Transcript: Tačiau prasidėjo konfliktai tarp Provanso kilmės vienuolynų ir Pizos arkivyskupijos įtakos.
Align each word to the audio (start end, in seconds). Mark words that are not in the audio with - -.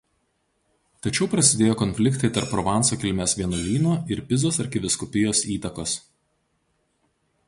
Tačiau 1.07 1.25
prasidėjo 1.33 1.75
konfliktai 1.81 2.31
tarp 2.37 2.49
Provanso 2.53 2.97
kilmės 3.03 3.37
vienuolynų 3.41 3.93
ir 4.15 4.23
Pizos 4.31 4.57
arkivyskupijos 4.65 5.43
įtakos. 5.57 5.95